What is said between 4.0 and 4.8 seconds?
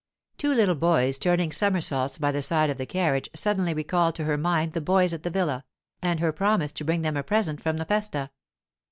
to her mind